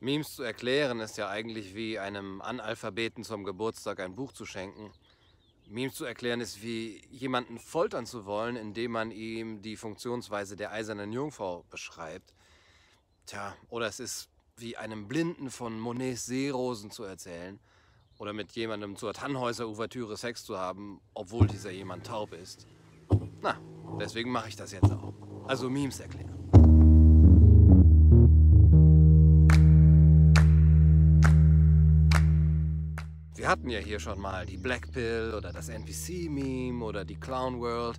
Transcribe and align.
Memes 0.00 0.36
zu 0.36 0.44
erklären 0.44 1.00
ist 1.00 1.18
ja 1.18 1.28
eigentlich 1.28 1.74
wie 1.74 1.98
einem 1.98 2.40
Analphabeten 2.40 3.24
zum 3.24 3.42
Geburtstag 3.42 3.98
ein 3.98 4.14
Buch 4.14 4.32
zu 4.32 4.46
schenken. 4.46 4.92
Memes 5.66 5.94
zu 5.94 6.04
erklären 6.04 6.40
ist 6.40 6.62
wie 6.62 7.04
jemanden 7.10 7.58
foltern 7.58 8.06
zu 8.06 8.24
wollen, 8.24 8.54
indem 8.54 8.92
man 8.92 9.10
ihm 9.10 9.60
die 9.60 9.76
Funktionsweise 9.76 10.56
der 10.56 10.70
eisernen 10.70 11.12
Jungfrau 11.12 11.64
beschreibt. 11.68 12.32
Tja, 13.26 13.54
oder 13.68 13.86
es 13.86 13.98
ist 13.98 14.28
wie 14.56 14.76
einem 14.76 15.08
Blinden 15.08 15.50
von 15.50 15.78
Monets 15.78 16.26
Seerosen 16.26 16.90
zu 16.92 17.02
erzählen 17.02 17.58
oder 18.18 18.32
mit 18.32 18.52
jemandem 18.52 18.96
zur 18.96 19.12
Tannhäuser-Ouvertüre 19.12 20.16
Sex 20.16 20.44
zu 20.44 20.58
haben, 20.58 21.00
obwohl 21.12 21.48
dieser 21.48 21.70
jemand 21.70 22.06
taub 22.06 22.32
ist. 22.32 22.66
Na, 23.42 23.60
deswegen 24.00 24.30
mache 24.30 24.48
ich 24.48 24.56
das 24.56 24.70
jetzt 24.72 24.90
auch. 24.90 25.12
Also 25.46 25.68
Memes 25.68 25.98
erklären. 26.00 26.37
Wir 33.38 33.46
hatten 33.46 33.70
ja 33.70 33.78
hier 33.78 34.00
schon 34.00 34.20
mal 34.20 34.44
die 34.46 34.56
Black 34.56 34.90
Pill 34.90 35.32
oder 35.32 35.52
das 35.52 35.68
NPC-Meme 35.68 36.84
oder 36.84 37.04
die 37.04 37.14
Clown 37.14 37.60
World. 37.60 37.96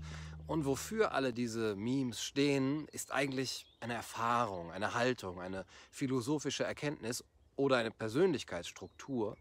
Und 0.47 0.65
wofür 0.65 1.13
alle 1.13 1.31
diese 1.31 1.77
Memes 1.77 2.21
stehen, 2.21 2.89
ist 2.89 3.13
eigentlich 3.13 3.65
eine 3.79 3.93
Erfahrung, 3.93 4.69
eine 4.69 4.95
Haltung, 4.95 5.39
eine 5.39 5.65
philosophische 5.91 6.65
Erkenntnis 6.65 7.23
oder 7.55 7.77
eine 7.77 7.89
Persönlichkeitsstruktur. 7.89 9.37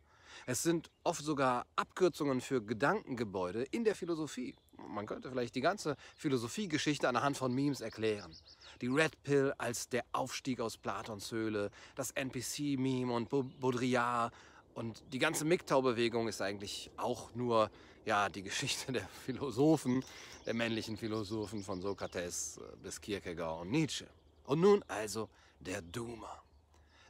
Es 0.46 0.62
sind 0.62 0.88
oft 1.02 1.24
sogar 1.24 1.66
Abkürzungen 1.74 2.40
für 2.40 2.62
Gedankengebäude 2.62 3.64
in 3.64 3.82
der 3.82 3.96
Philosophie. 3.96 4.54
Man 4.76 5.04
könnte 5.04 5.28
vielleicht 5.28 5.56
die 5.56 5.60
ganze 5.60 5.96
Philosophiegeschichte 6.16 7.08
anhand 7.08 7.36
von 7.36 7.52
Memes 7.52 7.80
erklären. 7.80 8.36
Die 8.80 8.86
Red 8.86 9.20
Pill 9.24 9.52
als 9.58 9.88
der 9.88 10.04
Aufstieg 10.12 10.60
aus 10.60 10.76
Platons 10.76 11.32
Höhle, 11.32 11.72
das 11.96 12.12
NPC-Meme 12.12 13.12
und 13.12 13.28
Baudrillard 13.28 14.32
und 14.78 15.02
die 15.12 15.18
ganze 15.18 15.44
MGTOW-Bewegung 15.44 16.28
ist 16.28 16.40
eigentlich 16.40 16.92
auch 16.96 17.34
nur 17.34 17.68
ja, 18.04 18.28
die 18.28 18.42
Geschichte 18.42 18.92
der 18.98 19.08
Philosophen, 19.08 20.04
der 20.46 20.54
männlichen 20.54 20.96
Philosophen 20.96 21.64
von 21.64 21.80
Sokrates 21.80 22.58
äh, 22.58 22.76
bis 22.80 23.00
Kierkegaard 23.00 23.62
und 23.62 23.72
Nietzsche. 23.72 24.06
Und 24.44 24.60
nun 24.60 24.84
also 24.86 25.28
der 25.58 25.82
Doomer. 25.82 26.44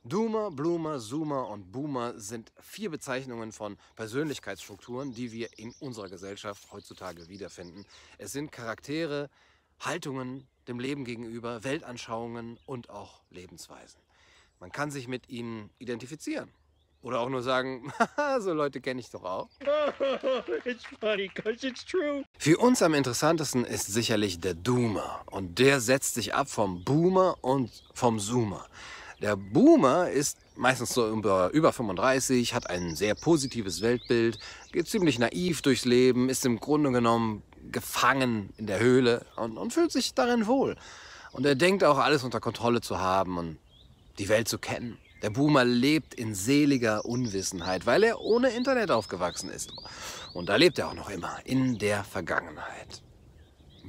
Doomer, 0.03 0.51
Bloomer, 0.51 0.99
Zoomer 0.99 1.47
und 1.49 1.71
Boomer 1.71 2.19
sind 2.19 2.51
vier 2.59 2.89
Bezeichnungen 2.89 3.53
von 3.53 3.77
Persönlichkeitsstrukturen, 3.97 5.13
die 5.13 5.31
wir 5.33 5.51
in 5.59 5.75
unserer 5.81 6.09
Gesellschaft 6.09 6.73
heutzutage 6.73 7.29
wiederfinden. 7.29 7.85
Es 8.17 8.33
sind 8.33 8.51
Charaktere, 8.51 9.29
Haltungen 9.81 10.49
dem 10.69 10.81
Leben 10.81 11.05
gegenüber, 11.05 11.65
Weltanschauungen 11.65 12.59
und 12.65 12.89
auch 12.89 13.21
Lebensweisen. 13.29 14.01
Man 14.59 14.73
kann 14.73 14.91
sich 14.91 15.07
mit 15.07 15.29
ihnen 15.29 15.69
identifizieren. 15.79 16.51
Oder 17.09 17.21
auch 17.21 17.31
nur 17.31 17.43
sagen, 17.43 17.91
so 18.41 18.53
Leute 18.53 18.83
kenne 18.83 19.01
ich 19.01 19.09
doch 19.09 19.25
auch. 19.25 19.49
it's 20.67 20.85
funny, 21.01 21.31
cause 21.31 21.67
it's 21.67 21.83
true. 21.83 22.23
Für 22.39 22.59
uns 22.59 22.83
am 22.83 22.93
interessantesten 22.93 23.65
ist 23.65 23.87
sicherlich 23.87 24.41
der 24.41 24.53
Doomer. 24.53 25.23
Und 25.31 25.59
der 25.59 25.81
setzt 25.81 26.17
sich 26.17 26.35
ab 26.35 26.51
vom 26.51 26.85
Boomer 26.85 27.39
und 27.41 27.71
vom 27.95 28.19
Zoomer. 28.19 28.67
Der 29.23 29.37
Boomer 29.37 30.11
ist 30.11 30.37
meistens 30.55 30.91
so 30.91 31.09
über, 31.09 31.49
über 31.55 31.73
35, 31.73 32.53
hat 32.53 32.69
ein 32.69 32.95
sehr 32.95 33.15
positives 33.15 33.81
Weltbild, 33.81 34.39
geht 34.73 34.87
ziemlich 34.87 35.19
naiv 35.19 35.63
durchs 35.63 35.87
Leben, 35.87 36.29
ist 36.29 36.45
im 36.45 36.61
Grunde 36.61 36.93
genommen 36.93 37.43
gefangen 37.73 38.51
in 38.59 38.67
der 38.67 38.81
Höhle 38.81 39.25
und, 39.37 39.57
und 39.57 39.73
fühlt 39.73 39.93
sich 39.93 40.13
darin 40.13 40.47
wohl. 40.47 40.77
Und 41.33 41.47
er 41.47 41.55
denkt 41.55 41.85
auch, 41.85 41.97
alles 41.97 42.23
unter 42.23 42.41
Kontrolle 42.41 42.83
zu 42.83 42.99
haben 42.99 43.39
und 43.39 43.59
die 44.19 44.29
Welt 44.29 44.47
zu 44.47 44.59
kennen. 44.59 44.99
Der 45.23 45.31
Boomer 45.31 45.65
lebt 45.65 46.15
in 46.15 46.35
seliger 46.35 47.05
Unwissenheit, 47.05 47.87
weil 47.87 48.05
er 48.05 48.21
ohne 48.21 48.51
Internet 48.51 48.91
aufgewachsen 48.91 49.51
ist. 49.51 49.73
Und 50.33 50.49
da 50.49 50.57
lebt 50.57 50.79
er 50.79 50.89
auch 50.89 50.95
noch 50.95 51.11
immer, 51.11 51.39
in 51.45 51.79
der 51.79 52.05
Vergangenheit. 52.05 53.03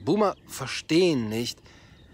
Boomer 0.04 0.36
verstehen 0.48 1.30
nicht, 1.30 1.60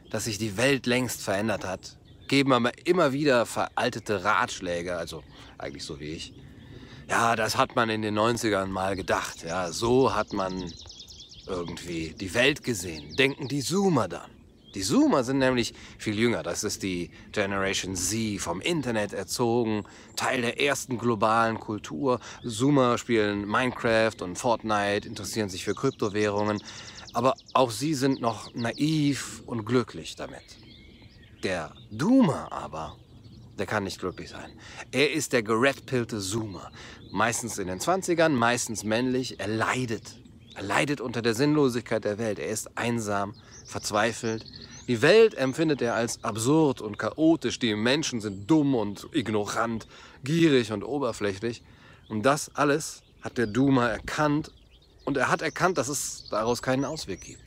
dass 0.10 0.26
sich 0.26 0.38
die 0.38 0.58
Welt 0.58 0.86
längst 0.86 1.22
verändert 1.22 1.66
hat, 1.66 1.98
geben 2.28 2.52
aber 2.52 2.72
immer 2.86 3.14
wieder 3.14 3.46
veraltete 3.46 4.24
Ratschläge, 4.24 4.98
also 4.98 5.24
eigentlich 5.58 5.84
so 5.84 6.00
wie 6.00 6.12
ich. 6.12 6.34
Ja, 7.10 7.36
das 7.36 7.56
hat 7.56 7.76
man 7.76 7.90
in 7.90 8.02
den 8.02 8.18
90ern 8.18 8.66
mal 8.66 8.96
gedacht. 8.96 9.44
Ja, 9.44 9.72
so 9.72 10.14
hat 10.14 10.34
man 10.34 10.72
irgendwie 11.48 12.16
die 12.20 12.34
Welt 12.34 12.64
gesehen. 12.64 13.16
Denken 13.16 13.48
die 13.48 13.62
Zoomer 13.62 14.08
dann. 14.08 14.35
Die 14.76 14.82
Zoomer 14.82 15.24
sind 15.24 15.40
nämlich 15.40 15.74
viel 15.98 16.20
jünger. 16.20 16.44
Das 16.44 16.66
ist 16.66 16.84
die 16.84 17.10
Generation 17.32 17.96
Z, 17.96 18.42
vom 18.42 18.60
Internet 18.60 19.14
erzogen, 19.14 19.86
Teil 20.18 20.42
der 20.42 20.60
ersten 20.60 20.98
globalen 20.98 21.60
Kultur. 21.60 22.20
Zoomer 22.44 22.98
spielen 22.98 23.48
Minecraft 23.48 24.22
und 24.22 24.38
Fortnite, 24.38 25.08
interessieren 25.08 25.48
sich 25.48 25.64
für 25.64 25.74
Kryptowährungen. 25.74 26.62
Aber 27.14 27.36
auch 27.54 27.72
sie 27.72 27.94
sind 27.94 28.20
noch 28.20 28.54
naiv 28.54 29.42
und 29.46 29.66
glücklich 29.66 30.18
damit. 30.18 30.44
Der 31.44 31.74
Doomer 31.90 32.52
aber, 32.52 32.98
der 33.58 33.66
kann 33.66 33.86
nicht 33.86 34.00
glücklich 34.00 34.30
sein. 34.30 34.52
Er 34.92 35.14
ist 35.14 35.32
der 35.32 35.42
geredpillte 35.42 36.20
Zoomer. 36.20 36.70
Meistens 37.12 37.58
in 37.60 37.68
den 37.68 37.80
20ern, 37.80 38.30
meistens 38.30 38.84
männlich. 38.84 39.40
Er 39.40 39.48
leidet. 39.48 40.18
Er 40.56 40.64
leidet 40.64 41.02
unter 41.02 41.22
der 41.22 41.34
Sinnlosigkeit 41.34 42.06
der 42.06 42.18
Welt. 42.18 42.40
Er 42.40 42.48
ist 42.48 42.78
einsam, 42.78 43.34
verzweifelt. 43.66 44.46
Die 44.88 45.02
Welt 45.02 45.36
empfindet 45.36 45.82
er 45.82 45.96
als 45.96 46.24
absurd 46.24 46.80
und 46.80 46.98
chaotisch. 46.98 47.60
Die 47.60 47.76
Menschen 47.76 48.22
sind 48.22 48.50
dumm 48.50 48.74
und 48.74 49.08
ignorant, 49.12 49.88
gierig 50.24 50.72
und 50.72 50.84
oberflächlich. 50.84 51.62
Und 52.08 52.24
das 52.24 52.56
alles 52.56 53.04
hat 53.22 53.38
der 53.38 53.48
Duma 53.48 53.90
erkannt. 53.90 54.52
Und 55.04 55.18
er 55.18 55.30
hat 55.30 55.42
erkannt, 55.42 55.78
dass 55.78 55.90
es 55.90 56.30
daraus 56.30 56.62
keinen 56.62 56.86
Ausweg 56.86 57.22
gibt. 57.22 57.44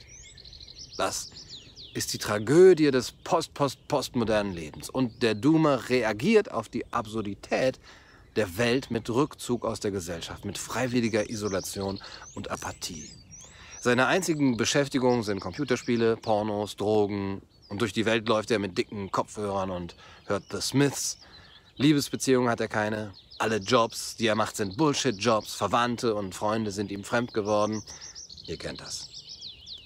Das 0.99 1.31
ist 1.95 2.13
die 2.13 2.19
Tragödie 2.19 2.91
des 2.91 3.13
post-post-postmodernen 3.13 4.53
Lebens. 4.53 4.91
Und 4.91 5.23
der 5.23 5.35
Duma 5.35 5.77
reagiert 5.77 6.51
auf 6.51 6.69
die 6.69 6.85
Absurdität 6.93 7.81
der 8.37 8.57
Welt 8.59 8.91
mit 8.91 9.09
Rückzug 9.11 9.65
aus 9.65 9.81
der 9.81 9.91
Gesellschaft, 9.91 10.45
mit 10.45 10.59
freiwilliger 10.59 11.29
Isolation 11.31 12.01
und 12.35 12.51
Apathie. 12.51 13.11
Seine 13.81 14.07
einzigen 14.07 14.57
Beschäftigungen 14.57 15.23
sind 15.23 15.41
Computerspiele, 15.41 16.17
Pornos, 16.17 16.77
Drogen 16.77 17.43
und 17.69 17.81
durch 17.81 17.93
die 17.93 18.07
Welt 18.07 18.29
läuft 18.29 18.51
er 18.51 18.59
mit 18.59 18.77
dicken 18.77 19.11
Kopfhörern 19.13 19.71
und 19.71 19.95
hört 20.27 20.45
The 20.51 20.61
Smiths. 20.61 21.19
Liebesbeziehungen 21.77 22.51
hat 22.51 22.61
er 22.61 22.69
keine. 22.69 23.13
Alle 23.39 23.59
Jobs, 23.59 24.17
die 24.17 24.27
er 24.27 24.35
macht, 24.35 24.57
sind 24.57 24.77
Bullshit-Jobs. 24.77 25.55
Verwandte 25.55 26.15
und 26.15 26.35
Freunde 26.35 26.73
sind 26.73 26.91
ihm 26.91 27.05
fremd 27.05 27.33
geworden. 27.33 27.83
Ihr 28.47 28.57
kennt 28.57 28.81
das. 28.81 29.09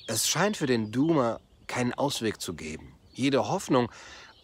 Es 0.07 0.27
scheint 0.27 0.57
für 0.57 0.67
den 0.67 0.91
Doomer 0.91 1.41
keinen 1.67 1.93
Ausweg 1.93 2.41
zu 2.41 2.55
geben. 2.55 2.95
Jede 3.13 3.49
Hoffnung 3.49 3.91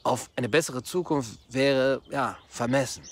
auf 0.02 0.28
eine 0.36 0.48
bessere 0.48 0.82
Zukunft 0.82 1.38
wäre, 1.48 2.02
ja, 2.10 2.36
vermessen. 2.48 3.02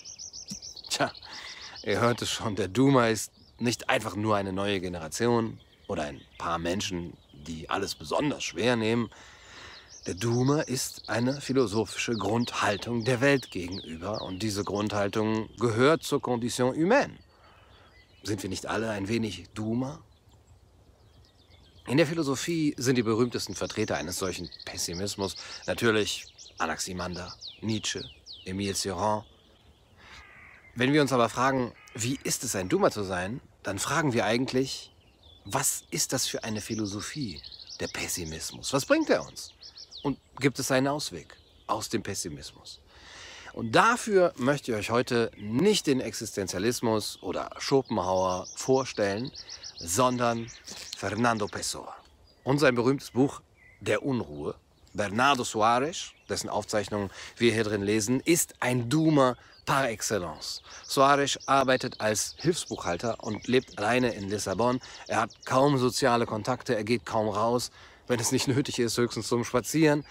Ihr 1.86 2.00
hört 2.00 2.20
es 2.20 2.30
schon, 2.30 2.56
der 2.56 2.66
Doomer 2.66 3.08
ist 3.10 3.32
nicht 3.58 3.88
einfach 3.88 4.16
nur 4.16 4.36
eine 4.36 4.52
neue 4.52 4.80
Generation, 4.80 5.60
oder 5.86 6.02
ein 6.02 6.20
paar 6.36 6.58
Menschen, 6.58 7.16
die 7.32 7.70
alles 7.70 7.94
besonders 7.94 8.44
schwer 8.44 8.74
nehmen. 8.76 9.08
Der 10.06 10.14
Doomer 10.14 10.66
ist 10.66 11.08
eine 11.08 11.40
philosophische 11.40 12.14
Grundhaltung 12.16 13.04
der 13.04 13.20
Welt 13.20 13.52
gegenüber 13.52 14.22
und 14.22 14.42
diese 14.42 14.64
Grundhaltung 14.64 15.48
gehört 15.58 16.02
zur 16.02 16.20
Condition 16.20 16.74
humaine. 16.74 17.16
Sind 18.22 18.42
wir 18.42 18.50
nicht 18.50 18.66
alle 18.66 18.90
ein 18.90 19.08
wenig 19.08 19.46
Doomer? 19.54 20.00
In 21.86 21.98
der 21.98 22.06
Philosophie 22.08 22.74
sind 22.76 22.98
die 22.98 23.04
berühmtesten 23.04 23.54
Vertreter 23.54 23.96
eines 23.96 24.18
solchen 24.18 24.50
Pessimismus 24.64 25.36
natürlich 25.66 26.26
Anaximander, 26.58 27.32
Nietzsche, 27.60 28.02
Emile 28.44 28.74
Cioran. 28.74 29.24
Wenn 30.74 30.92
wir 30.92 31.00
uns 31.00 31.12
aber 31.12 31.28
fragen, 31.28 31.72
wie 31.98 32.18
ist 32.24 32.44
es 32.44 32.54
ein 32.54 32.68
Doomer 32.68 32.90
zu 32.90 33.02
sein, 33.02 33.40
dann 33.62 33.78
fragen 33.78 34.12
wir 34.12 34.26
eigentlich, 34.26 34.92
was 35.44 35.84
ist 35.90 36.12
das 36.12 36.26
für 36.26 36.44
eine 36.44 36.60
Philosophie, 36.60 37.40
der 37.80 37.88
Pessimismus? 37.88 38.72
Was 38.72 38.84
bringt 38.84 39.08
er 39.08 39.26
uns? 39.26 39.52
Und 40.02 40.18
gibt 40.38 40.58
es 40.58 40.70
einen 40.70 40.88
Ausweg 40.88 41.36
aus 41.66 41.88
dem 41.88 42.02
Pessimismus? 42.02 42.80
Und 43.54 43.72
dafür 43.72 44.34
möchte 44.36 44.72
ich 44.72 44.78
euch 44.78 44.90
heute 44.90 45.30
nicht 45.38 45.86
den 45.86 46.00
Existenzialismus 46.00 47.18
oder 47.22 47.50
Schopenhauer 47.58 48.46
vorstellen, 48.54 49.32
sondern 49.78 50.48
Fernando 50.96 51.46
Pessoa. 51.46 51.96
Und 52.44 52.58
sein 52.58 52.74
berühmtes 52.74 53.12
Buch 53.12 53.40
Der 53.80 54.04
Unruhe. 54.04 54.54
Bernardo 54.92 55.44
Soares, 55.44 56.12
dessen 56.28 56.50
Aufzeichnungen 56.50 57.10
wir 57.36 57.52
hier 57.52 57.64
drin 57.64 57.82
lesen, 57.82 58.20
ist 58.20 58.54
ein 58.60 58.90
Doomer 58.90 59.36
par 59.66 59.90
excellence. 59.90 60.62
Soares 60.84 61.38
arbeitet 61.46 62.00
als 62.00 62.34
Hilfsbuchhalter 62.38 63.22
und 63.22 63.46
lebt 63.48 63.76
alleine 63.78 64.14
in 64.14 64.30
Lissabon. 64.30 64.80
Er 65.08 65.20
hat 65.20 65.44
kaum 65.44 65.76
soziale 65.76 66.24
Kontakte, 66.24 66.74
er 66.74 66.84
geht 66.84 67.04
kaum 67.04 67.28
raus, 67.28 67.70
wenn 68.06 68.20
es 68.20 68.32
nicht 68.32 68.48
nötig 68.48 68.78
ist, 68.78 68.96
höchstens 68.96 69.28
zum 69.28 69.44
Spazieren. 69.44 70.04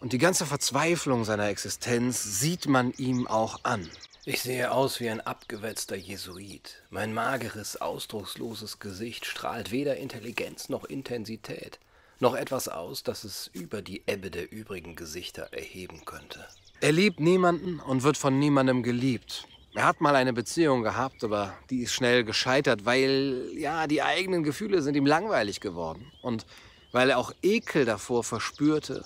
Und 0.00 0.12
die 0.12 0.18
ganze 0.18 0.44
Verzweiflung 0.44 1.24
seiner 1.24 1.48
Existenz 1.48 2.22
sieht 2.22 2.66
man 2.66 2.92
ihm 2.92 3.26
auch 3.26 3.60
an. 3.62 3.88
Ich 4.26 4.42
sehe 4.42 4.70
aus 4.70 5.00
wie 5.00 5.08
ein 5.08 5.20
abgewetzter 5.20 5.96
Jesuit. 5.96 6.82
Mein 6.90 7.14
mageres, 7.14 7.80
ausdrucksloses 7.80 8.78
Gesicht 8.78 9.24
strahlt 9.24 9.70
weder 9.70 9.96
Intelligenz 9.96 10.68
noch 10.68 10.84
Intensität, 10.84 11.78
noch 12.20 12.34
etwas 12.34 12.68
aus, 12.68 13.02
das 13.02 13.24
es 13.24 13.50
über 13.52 13.82
die 13.82 14.02
Ebbe 14.06 14.30
der 14.30 14.52
übrigen 14.52 14.96
Gesichter 14.96 15.52
erheben 15.52 16.04
könnte. 16.04 16.46
Er 16.80 16.92
liebt 16.92 17.20
niemanden 17.20 17.80
und 17.80 18.02
wird 18.02 18.16
von 18.16 18.38
niemandem 18.38 18.82
geliebt. 18.82 19.46
Er 19.74 19.86
hat 19.86 20.00
mal 20.00 20.16
eine 20.16 20.32
Beziehung 20.32 20.82
gehabt, 20.82 21.22
aber 21.22 21.54
die 21.70 21.82
ist 21.82 21.92
schnell 21.92 22.24
gescheitert, 22.24 22.84
weil, 22.84 23.50
ja, 23.54 23.86
die 23.86 24.02
eigenen 24.02 24.42
Gefühle 24.42 24.82
sind 24.82 24.96
ihm 24.96 25.06
langweilig 25.06 25.60
geworden. 25.60 26.10
Und 26.22 26.46
weil 26.92 27.10
er 27.10 27.18
auch 27.18 27.32
Ekel 27.42 27.84
davor 27.84 28.24
verspürte, 28.24 29.04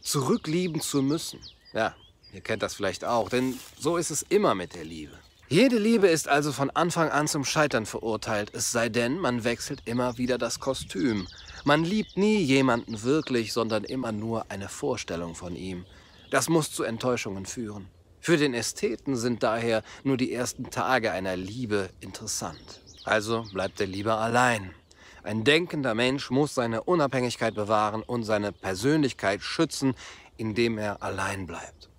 zurücklieben 0.00 0.80
zu 0.80 1.02
müssen. 1.02 1.40
Ja, 1.74 1.94
Ihr 2.36 2.42
kennt 2.42 2.62
das 2.62 2.74
vielleicht 2.74 3.02
auch, 3.02 3.30
denn 3.30 3.58
so 3.78 3.96
ist 3.96 4.10
es 4.10 4.20
immer 4.20 4.54
mit 4.54 4.74
der 4.74 4.84
Liebe. 4.84 5.14
Jede 5.48 5.78
Liebe 5.78 6.08
ist 6.08 6.28
also 6.28 6.52
von 6.52 6.68
Anfang 6.70 7.08
an 7.08 7.28
zum 7.28 7.46
Scheitern 7.46 7.86
verurteilt, 7.86 8.50
es 8.52 8.72
sei 8.72 8.90
denn, 8.90 9.18
man 9.18 9.42
wechselt 9.42 9.80
immer 9.86 10.18
wieder 10.18 10.36
das 10.36 10.60
Kostüm. 10.60 11.26
Man 11.66 11.82
liebt 11.82 12.16
nie 12.16 12.36
jemanden 12.36 13.02
wirklich, 13.02 13.52
sondern 13.52 13.82
immer 13.82 14.12
nur 14.12 14.52
eine 14.52 14.68
Vorstellung 14.68 15.34
von 15.34 15.56
ihm. 15.56 15.84
Das 16.30 16.48
muss 16.48 16.70
zu 16.70 16.84
Enttäuschungen 16.84 17.44
führen. 17.44 17.88
Für 18.20 18.36
den 18.36 18.54
Ästheten 18.54 19.16
sind 19.16 19.42
daher 19.42 19.82
nur 20.04 20.16
die 20.16 20.32
ersten 20.32 20.70
Tage 20.70 21.10
einer 21.10 21.34
Liebe 21.34 21.90
interessant. 21.98 22.82
Also 23.04 23.46
bleibt 23.52 23.80
er 23.80 23.88
lieber 23.88 24.18
allein. 24.18 24.76
Ein 25.24 25.42
denkender 25.42 25.96
Mensch 25.96 26.30
muss 26.30 26.54
seine 26.54 26.84
Unabhängigkeit 26.84 27.56
bewahren 27.56 28.04
und 28.04 28.22
seine 28.22 28.52
Persönlichkeit 28.52 29.42
schützen, 29.42 29.96
indem 30.36 30.78
er 30.78 31.02
allein 31.02 31.48
bleibt. 31.48 31.90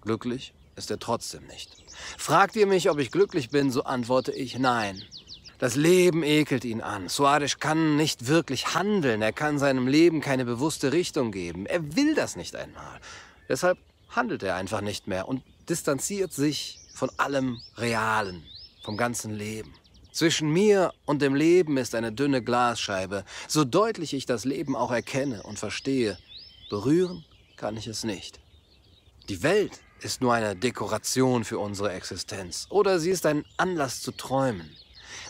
Glücklich 0.00 0.54
ist 0.74 0.90
er 0.90 0.98
trotzdem 0.98 1.46
nicht. 1.48 1.70
Fragt 2.16 2.56
ihr 2.56 2.66
mich, 2.66 2.88
ob 2.88 2.98
ich 2.98 3.10
glücklich 3.10 3.50
bin, 3.50 3.70
so 3.70 3.84
antworte 3.84 4.32
ich 4.32 4.58
nein. 4.58 5.02
Das 5.62 5.76
Leben 5.76 6.24
ekelt 6.24 6.64
ihn 6.64 6.80
an. 6.80 7.08
Suarez 7.08 7.60
kann 7.60 7.94
nicht 7.94 8.26
wirklich 8.26 8.74
handeln. 8.74 9.22
Er 9.22 9.32
kann 9.32 9.60
seinem 9.60 9.86
Leben 9.86 10.20
keine 10.20 10.44
bewusste 10.44 10.92
Richtung 10.92 11.30
geben. 11.30 11.66
Er 11.66 11.94
will 11.94 12.16
das 12.16 12.34
nicht 12.34 12.56
einmal. 12.56 12.98
Deshalb 13.48 13.78
handelt 14.08 14.42
er 14.42 14.56
einfach 14.56 14.80
nicht 14.80 15.06
mehr 15.06 15.28
und 15.28 15.44
distanziert 15.68 16.32
sich 16.32 16.80
von 16.96 17.10
allem 17.16 17.60
Realen, 17.76 18.42
vom 18.82 18.96
ganzen 18.96 19.36
Leben. 19.36 19.72
Zwischen 20.10 20.52
mir 20.52 20.92
und 21.04 21.22
dem 21.22 21.36
Leben 21.36 21.76
ist 21.76 21.94
eine 21.94 22.10
dünne 22.10 22.42
Glasscheibe. 22.42 23.24
So 23.46 23.62
deutlich 23.64 24.14
ich 24.14 24.26
das 24.26 24.44
Leben 24.44 24.74
auch 24.74 24.90
erkenne 24.90 25.44
und 25.44 25.60
verstehe, 25.60 26.18
berühren 26.70 27.24
kann 27.54 27.76
ich 27.76 27.86
es 27.86 28.02
nicht. 28.02 28.40
Die 29.28 29.44
Welt 29.44 29.78
ist 30.00 30.22
nur 30.22 30.34
eine 30.34 30.56
Dekoration 30.56 31.44
für 31.44 31.60
unsere 31.60 31.92
Existenz 31.92 32.66
oder 32.68 32.98
sie 32.98 33.10
ist 33.10 33.26
ein 33.26 33.44
Anlass 33.58 34.02
zu 34.02 34.10
träumen. 34.10 34.68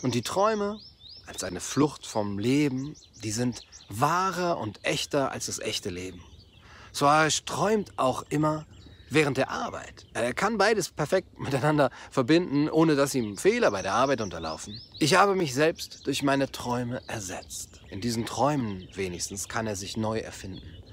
Und 0.03 0.15
die 0.15 0.21
Träume 0.21 0.79
als 1.25 1.45
eine 1.45 1.61
Flucht 1.61 2.05
vom 2.05 2.37
Leben, 2.37 2.95
die 3.23 3.31
sind 3.31 3.65
wahrer 3.87 4.57
und 4.57 4.83
echter 4.83 5.31
als 5.31 5.45
das 5.45 5.59
echte 5.59 5.89
Leben. 5.89 6.21
Suarez 6.91 7.45
träumt 7.45 7.93
auch 7.97 8.23
immer 8.29 8.65
während 9.09 9.37
der 9.37 9.49
Arbeit. 9.49 10.05
Er 10.13 10.33
kann 10.33 10.57
beides 10.57 10.89
perfekt 10.89 11.39
miteinander 11.39 11.89
verbinden, 12.11 12.69
ohne 12.69 12.95
dass 12.97 13.15
ihm 13.15 13.37
Fehler 13.37 13.71
bei 13.71 13.81
der 13.81 13.93
Arbeit 13.93 14.19
unterlaufen. 14.19 14.79
Ich 14.99 15.15
habe 15.15 15.35
mich 15.35 15.53
selbst 15.53 16.05
durch 16.05 16.21
meine 16.21 16.51
Träume 16.51 17.01
ersetzt. 17.07 17.79
In 17.89 18.01
diesen 18.01 18.25
Träumen 18.25 18.89
wenigstens 18.95 19.47
kann 19.47 19.67
er 19.67 19.77
sich 19.77 19.95
neu 19.95 20.19
erfinden. 20.19 20.83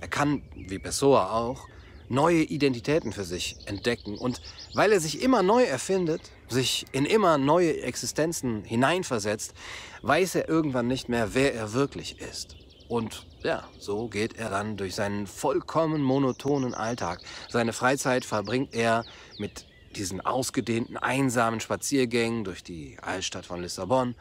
Er 0.00 0.08
kann, 0.08 0.42
wie 0.54 0.78
Pessoa 0.78 1.32
auch, 1.32 1.66
neue 2.08 2.42
Identitäten 2.42 3.12
für 3.12 3.24
sich 3.24 3.56
entdecken. 3.66 4.18
Und 4.18 4.40
weil 4.74 4.92
er 4.92 5.00
sich 5.00 5.20
immer 5.20 5.42
neu 5.42 5.64
erfindet, 5.64 6.20
sich 6.52 6.86
in 6.92 7.04
immer 7.04 7.38
neue 7.38 7.82
Existenzen 7.82 8.62
hineinversetzt, 8.64 9.54
weiß 10.02 10.36
er 10.36 10.48
irgendwann 10.48 10.86
nicht 10.86 11.08
mehr, 11.08 11.34
wer 11.34 11.54
er 11.54 11.72
wirklich 11.72 12.20
ist. 12.20 12.56
Und 12.88 13.26
ja, 13.42 13.64
so 13.78 14.08
geht 14.08 14.36
er 14.36 14.50
dann 14.50 14.76
durch 14.76 14.94
seinen 14.94 15.26
vollkommen 15.26 16.02
monotonen 16.02 16.74
Alltag. 16.74 17.20
Seine 17.48 17.72
Freizeit 17.72 18.24
verbringt 18.24 18.74
er 18.74 19.04
mit 19.38 19.66
diesen 19.96 20.20
ausgedehnten, 20.20 20.96
einsamen 20.96 21.60
Spaziergängen 21.60 22.44
durch 22.44 22.62
die 22.62 22.98
Altstadt 23.00 23.46
von 23.46 23.62
Lissabon 23.62 24.14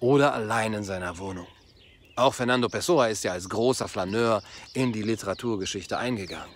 oder 0.00 0.34
allein 0.34 0.74
in 0.74 0.84
seiner 0.84 1.18
Wohnung. 1.18 1.46
Auch 2.16 2.34
Fernando 2.34 2.68
Pessoa 2.68 3.08
ist 3.08 3.24
ja 3.24 3.32
als 3.32 3.48
großer 3.48 3.88
Flaneur 3.88 4.42
in 4.74 4.92
die 4.92 5.02
Literaturgeschichte 5.02 5.98
eingegangen. 5.98 6.54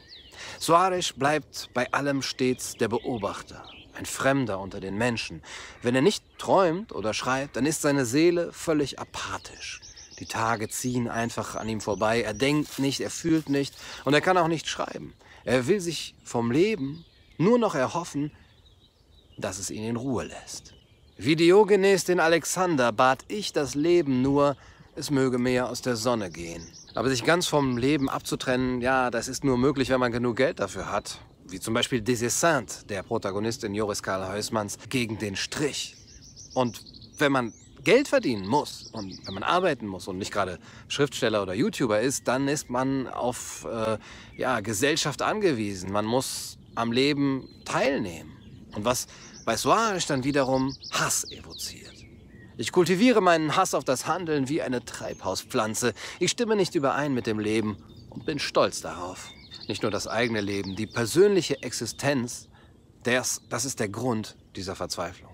Suarez 0.59 1.13
bleibt 1.13 1.69
bei 1.75 1.91
allem 1.93 2.23
stets 2.23 2.75
der 2.75 2.89
Beobachter, 2.89 3.65
ein 3.95 4.07
Fremder 4.07 4.61
unter 4.61 4.81
den 4.81 4.97
Menschen. 4.97 5.43
Wenn 5.83 5.95
er 5.95 6.03
nicht 6.03 6.25
träumt 6.39 6.93
oder 6.93 7.15
schreibt, 7.15 7.57
dann 7.57 7.67
ist 7.67 7.83
seine 7.83 8.05
Seele 8.05 8.53
völlig 8.53 8.99
apathisch. 8.99 9.81
Die 10.19 10.27
Tage 10.27 10.69
ziehen 10.69 11.09
einfach 11.09 11.57
an 11.57 11.69
ihm 11.69 11.81
vorbei. 11.81 12.23
Er 12.23 12.35
denkt 12.35 12.79
nicht, 12.79 13.01
er 13.01 13.11
fühlt 13.11 13.49
nicht 13.49 13.75
und 14.05 14.13
er 14.13 14.21
kann 14.21 14.37
auch 14.37 14.49
nicht 14.49 14.69
schreiben. 14.69 15.15
Er 15.45 15.67
will 15.67 15.81
sich 15.81 16.15
vom 16.25 16.51
Leben 16.51 17.05
nur 17.39 17.59
noch 17.59 17.75
erhoffen, 17.75 18.31
dass 19.39 19.59
es 19.59 19.71
ihn 19.71 19.85
in 19.85 19.97
Ruhe 19.97 20.25
lässt. 20.25 20.75
Wie 21.17 21.37
Diogenes 21.37 22.05
den 22.05 22.21
Alexander 22.21 22.93
bat 22.93 23.25
ich 23.29 23.53
das 23.53 23.75
Leben 23.75 24.23
nur, 24.23 24.57
es 24.95 25.11
möge 25.11 25.39
mehr 25.39 25.71
aus 25.71 25.81
der 25.81 25.97
Sonne 25.97 26.31
gehen. 26.31 26.67
Aber 26.95 27.09
sich 27.09 27.25
ganz 27.25 27.47
vom 27.47 27.79
Leben 27.79 28.11
abzutrennen, 28.11 28.81
ja, 28.81 29.11
das 29.11 29.29
ist 29.29 29.45
nur 29.45 29.57
möglich, 29.57 29.89
wenn 29.89 30.01
man 30.01 30.13
genug 30.13 30.37
Geld 30.37 30.61
dafür 30.61 30.91
hat. 30.91 31.19
Wie 31.51 31.59
zum 31.59 31.75
Beispiel 31.75 32.01
Desessant, 32.01 32.89
der 32.89 33.03
Protagonist 33.03 33.65
in 33.65 33.75
Joris 33.75 34.05
Karl 34.05 34.29
Heusmanns 34.29 34.79
Gegen 34.89 35.19
den 35.19 35.35
Strich. 35.35 35.97
Und 36.55 36.81
wenn 37.19 37.33
man 37.33 37.53
Geld 37.83 38.07
verdienen 38.07 38.47
muss 38.47 38.89
und 38.93 39.27
wenn 39.27 39.35
man 39.35 39.43
arbeiten 39.43 39.89
muss 39.89 40.07
und 40.07 40.19
nicht 40.19 40.33
gerade 40.33 40.61
Schriftsteller 40.87 41.43
oder 41.43 41.55
YouTuber 41.55 42.01
ist, 42.01 42.29
dann 42.29 42.47
ist 42.47 42.71
man 42.71 43.09
auf 43.09 43.67
äh, 43.69 43.99
ja, 44.37 44.61
Gesellschaft 44.61 45.23
angewiesen. 45.23 45.91
Man 45.91 46.07
muss 46.07 46.57
am 46.77 46.93
Leben 46.93 47.49
teilnehmen. 47.65 48.31
Und 48.77 48.85
was 48.85 49.09
bei 49.45 49.57
Suarez 49.57 50.07
dann 50.07 50.23
wiederum 50.23 50.77
Hass 50.93 51.29
evoziert. 51.33 51.97
Ich 52.59 52.71
kultiviere 52.71 53.21
meinen 53.21 53.57
Hass 53.57 53.75
auf 53.75 53.83
das 53.83 54.07
Handeln 54.07 54.49
wie 54.49 54.63
eine 54.63 54.85
Treibhauspflanze. 54.85 55.95
Ich 56.21 56.31
stimme 56.31 56.55
nicht 56.55 56.77
überein 56.77 57.13
mit 57.13 57.27
dem 57.27 57.41
Leben 57.41 57.77
und 58.11 58.25
bin 58.25 58.39
stolz 58.39 58.83
darauf. 58.83 59.33
Nicht 59.71 59.83
nur 59.83 59.93
das 59.93 60.09
eigene 60.09 60.41
Leben, 60.41 60.75
die 60.75 60.89
persönliche 60.89 61.63
Existenz, 61.63 62.49
das, 63.05 63.41
das 63.51 63.65
ist 63.65 63.79
der 63.79 63.89
Grund 63.89 64.37
dieser 64.57 64.75
Verzweiflung. 64.75 65.31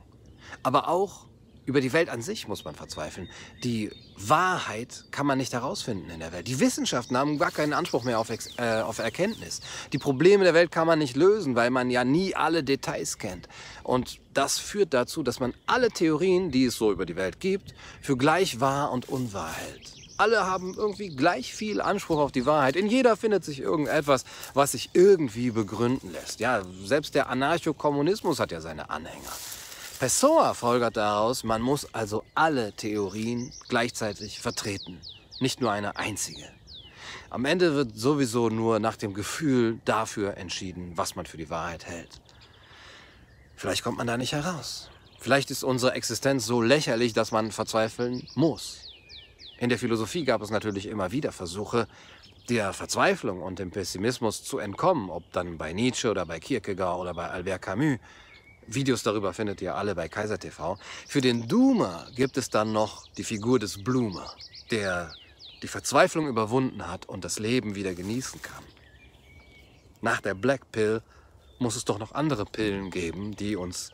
Aber 0.62 0.88
auch 0.88 1.24
über 1.64 1.80
die 1.80 1.94
Welt 1.94 2.10
an 2.10 2.20
sich 2.20 2.46
muss 2.46 2.62
man 2.62 2.74
verzweifeln. 2.74 3.30
Die 3.64 3.90
Wahrheit 4.18 5.06
kann 5.10 5.24
man 5.24 5.38
nicht 5.38 5.54
herausfinden 5.54 6.10
in 6.10 6.20
der 6.20 6.32
Welt. 6.32 6.48
Die 6.48 6.60
Wissenschaften 6.60 7.16
haben 7.16 7.38
gar 7.38 7.50
keinen 7.50 7.72
Anspruch 7.72 8.04
mehr 8.04 8.18
auf, 8.18 8.28
äh, 8.28 8.82
auf 8.82 8.98
Erkenntnis. 8.98 9.62
Die 9.94 9.98
Probleme 9.98 10.44
der 10.44 10.52
Welt 10.52 10.70
kann 10.70 10.86
man 10.86 10.98
nicht 10.98 11.16
lösen, 11.16 11.56
weil 11.56 11.70
man 11.70 11.88
ja 11.88 12.04
nie 12.04 12.34
alle 12.34 12.62
Details 12.62 13.16
kennt. 13.16 13.48
Und 13.84 14.20
das 14.34 14.58
führt 14.58 14.92
dazu, 14.92 15.22
dass 15.22 15.40
man 15.40 15.54
alle 15.64 15.88
Theorien, 15.88 16.50
die 16.50 16.66
es 16.66 16.76
so 16.76 16.92
über 16.92 17.06
die 17.06 17.16
Welt 17.16 17.40
gibt, 17.40 17.74
für 18.02 18.18
gleich 18.18 18.60
wahr 18.60 18.92
und 18.92 19.08
unwahr 19.08 19.54
hält. 19.54 19.95
Alle 20.18 20.46
haben 20.46 20.74
irgendwie 20.74 21.08
gleich 21.10 21.54
viel 21.54 21.80
Anspruch 21.80 22.18
auf 22.18 22.32
die 22.32 22.46
Wahrheit. 22.46 22.76
In 22.76 22.86
jeder 22.86 23.16
findet 23.16 23.44
sich 23.44 23.60
irgendetwas, 23.60 24.24
was 24.54 24.72
sich 24.72 24.90
irgendwie 24.94 25.50
begründen 25.50 26.12
lässt. 26.12 26.40
Ja, 26.40 26.62
selbst 26.84 27.14
der 27.14 27.28
Anarchokommunismus 27.28 28.40
hat 28.40 28.52
ja 28.52 28.60
seine 28.60 28.88
Anhänger. 28.88 29.32
Pessoa 29.98 30.54
folgert 30.54 30.96
daraus, 30.96 31.44
man 31.44 31.62
muss 31.62 31.94
also 31.94 32.22
alle 32.34 32.72
Theorien 32.72 33.52
gleichzeitig 33.68 34.40
vertreten, 34.40 35.00
nicht 35.40 35.60
nur 35.60 35.72
eine 35.72 35.96
einzige. 35.96 36.44
Am 37.30 37.44
Ende 37.44 37.74
wird 37.74 37.96
sowieso 37.96 38.48
nur 38.50 38.78
nach 38.78 38.96
dem 38.96 39.14
Gefühl 39.14 39.80
dafür 39.84 40.36
entschieden, 40.36 40.92
was 40.96 41.16
man 41.16 41.26
für 41.26 41.38
die 41.38 41.50
Wahrheit 41.50 41.86
hält. 41.86 42.20
Vielleicht 43.56 43.82
kommt 43.82 43.98
man 43.98 44.06
da 44.06 44.16
nicht 44.16 44.32
heraus. 44.32 44.90
Vielleicht 45.18 45.50
ist 45.50 45.64
unsere 45.64 45.92
Existenz 45.94 46.46
so 46.46 46.60
lächerlich, 46.60 47.14
dass 47.14 47.32
man 47.32 47.50
verzweifeln 47.50 48.28
muss. 48.34 48.85
In 49.58 49.70
der 49.70 49.78
Philosophie 49.78 50.24
gab 50.24 50.42
es 50.42 50.50
natürlich 50.50 50.86
immer 50.86 51.12
wieder 51.12 51.32
Versuche, 51.32 51.88
der 52.48 52.72
Verzweiflung 52.72 53.42
und 53.42 53.58
dem 53.58 53.70
Pessimismus 53.70 54.44
zu 54.44 54.58
entkommen, 54.58 55.10
ob 55.10 55.32
dann 55.32 55.58
bei 55.58 55.72
Nietzsche 55.72 56.10
oder 56.10 56.26
bei 56.26 56.38
Kierkegaard 56.38 57.00
oder 57.00 57.14
bei 57.14 57.28
Albert 57.28 57.62
Camus. 57.62 57.98
Videos 58.66 59.02
darüber 59.02 59.32
findet 59.32 59.62
ihr 59.62 59.74
alle 59.74 59.94
bei 59.94 60.08
Kaiser 60.08 60.38
TV. 60.38 60.78
Für 61.06 61.20
den 61.20 61.48
Doomer 61.48 62.06
gibt 62.14 62.36
es 62.36 62.50
dann 62.50 62.72
noch 62.72 63.06
die 63.14 63.24
Figur 63.24 63.58
des 63.58 63.82
Bloomer, 63.82 64.30
der 64.70 65.12
die 65.62 65.68
Verzweiflung 65.68 66.28
überwunden 66.28 66.86
hat 66.86 67.08
und 67.08 67.24
das 67.24 67.38
Leben 67.38 67.74
wieder 67.74 67.94
genießen 67.94 68.42
kann. 68.42 68.64
Nach 70.02 70.20
der 70.20 70.34
Black 70.34 70.70
Pill 70.72 71.02
muss 71.58 71.76
es 71.76 71.84
doch 71.84 71.98
noch 71.98 72.12
andere 72.12 72.44
Pillen 72.44 72.90
geben, 72.90 73.34
die 73.34 73.56
uns 73.56 73.90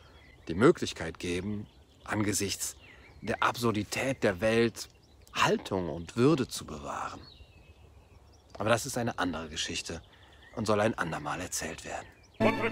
die 0.47 0.55
Möglichkeit 0.55 1.19
geben, 1.19 1.65
angesichts 2.03 2.75
der 3.21 3.41
Absurdität 3.41 4.23
der 4.23 4.41
Welt 4.41 4.89
Haltung 5.33 5.89
und 5.89 6.15
Würde 6.15 6.47
zu 6.47 6.65
bewahren. 6.65 7.21
Aber 8.57 8.69
das 8.69 8.85
ist 8.85 8.97
eine 8.97 9.17
andere 9.19 9.49
Geschichte 9.49 10.01
und 10.55 10.65
soll 10.65 10.79
ein 10.81 10.97
andermal 10.97 11.41
erzählt 11.41 11.83
werden. 11.85 12.07
Oltre 12.39 12.69